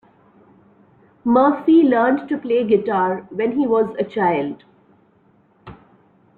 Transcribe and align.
Murphy 1.23 1.83
learned 1.83 2.27
to 2.27 2.35
play 2.35 2.63
guitar 2.65 3.27
when 3.29 3.51
he 3.55 3.67
was 3.67 3.95
a 3.99 4.03
child. 4.03 4.63